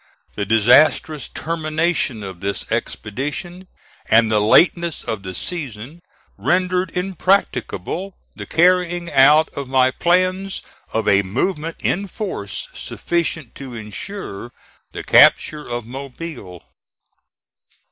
[0.33, 3.67] The disastrous termination of this expedition,
[4.07, 6.01] and the lateness of the season,
[6.39, 13.75] rendered impracticable the carrying out of my plans of a movement in force sufficient to
[13.75, 14.51] insure
[14.91, 16.63] the capture of Mobile.